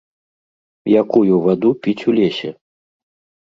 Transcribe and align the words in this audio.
Якую 1.01 1.35
ваду 1.45 1.69
піць 1.85 2.05
у 2.13 2.17
лесе? 2.21 2.49